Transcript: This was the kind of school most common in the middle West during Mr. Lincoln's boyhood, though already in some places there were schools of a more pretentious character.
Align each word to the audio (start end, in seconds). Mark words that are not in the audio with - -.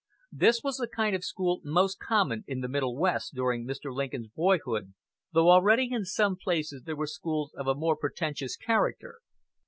This 0.31 0.63
was 0.63 0.77
the 0.77 0.87
kind 0.87 1.15
of 1.15 1.23
school 1.23 1.61
most 1.63 1.99
common 1.99 2.43
in 2.47 2.61
the 2.61 2.67
middle 2.67 2.97
West 2.97 3.35
during 3.35 3.67
Mr. 3.67 3.93
Lincoln's 3.93 4.29
boyhood, 4.29 4.95
though 5.31 5.51
already 5.51 5.89
in 5.91 6.05
some 6.05 6.35
places 6.35 6.81
there 6.87 6.95
were 6.95 7.05
schools 7.05 7.53
of 7.55 7.67
a 7.67 7.75
more 7.75 7.95
pretentious 7.95 8.57
character. 8.57 9.19